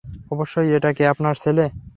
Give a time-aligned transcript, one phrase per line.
[0.31, 1.65] অবশ্যই এটা কি আপনার ছেলে?